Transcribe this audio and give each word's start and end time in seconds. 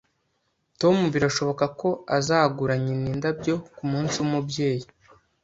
Tom 0.79 0.97
birashoboka 1.13 1.65
ko 1.79 1.89
azagura 2.17 2.73
nyina 2.83 3.05
indabyo 3.13 3.53
kumunsi 3.75 4.13
wumubyeyi. 4.17 4.85